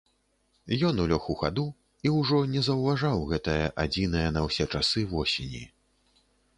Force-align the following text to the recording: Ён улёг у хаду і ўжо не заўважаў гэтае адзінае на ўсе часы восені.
Ён 0.87 0.95
улёг 1.03 1.27
у 1.33 1.35
хаду 1.41 1.65
і 2.09 2.15
ўжо 2.15 2.41
не 2.55 2.65
заўважаў 2.71 3.29
гэтае 3.35 3.61
адзінае 3.87 4.27
на 4.35 4.41
ўсе 4.51 4.71
часы 4.77 5.09
восені. 5.17 5.63